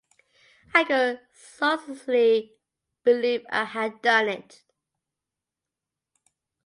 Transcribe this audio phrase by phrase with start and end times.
[0.73, 2.55] I could scarcely
[3.03, 4.63] believe I had done it.